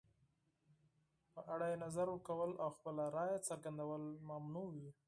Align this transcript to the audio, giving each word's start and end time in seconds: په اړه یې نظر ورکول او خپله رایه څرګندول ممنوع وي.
په 1.33 1.39
اړه 1.53 1.65
یې 1.71 1.81
نظر 1.85 2.05
ورکول 2.09 2.51
او 2.63 2.69
خپله 2.77 3.03
رایه 3.15 3.39
څرګندول 3.47 4.03
ممنوع 4.29 4.67
وي. 4.75 4.89